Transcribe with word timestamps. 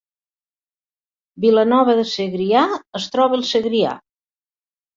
Vilanova 1.45 1.95
de 2.01 2.07
Segrià 2.13 2.65
es 3.01 3.09
troba 3.17 3.41
al 3.43 3.47
Segrià 3.53 3.97